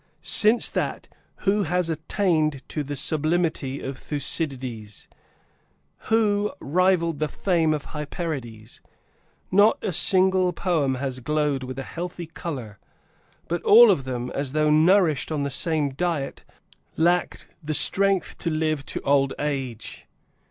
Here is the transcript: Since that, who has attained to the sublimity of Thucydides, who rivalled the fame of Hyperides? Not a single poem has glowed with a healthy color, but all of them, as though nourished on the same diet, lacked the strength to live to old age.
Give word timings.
Since 0.23 0.69
that, 0.71 1.07
who 1.45 1.61
has 1.61 1.87
attained 1.87 2.67
to 2.69 2.81
the 2.81 2.95
sublimity 2.95 3.81
of 3.81 3.99
Thucydides, 3.99 5.07
who 6.09 6.51
rivalled 6.59 7.19
the 7.19 7.27
fame 7.27 7.71
of 7.71 7.85
Hyperides? 7.93 8.81
Not 9.51 9.77
a 9.83 9.93
single 9.93 10.53
poem 10.53 10.95
has 10.95 11.19
glowed 11.19 11.61
with 11.61 11.77
a 11.77 11.83
healthy 11.83 12.25
color, 12.25 12.79
but 13.47 13.61
all 13.61 13.91
of 13.91 14.05
them, 14.05 14.31
as 14.31 14.53
though 14.53 14.71
nourished 14.71 15.31
on 15.31 15.43
the 15.43 15.51
same 15.51 15.91
diet, 15.91 16.45
lacked 16.97 17.45
the 17.63 17.75
strength 17.75 18.39
to 18.39 18.49
live 18.49 18.83
to 18.87 19.01
old 19.01 19.35
age. 19.37 20.07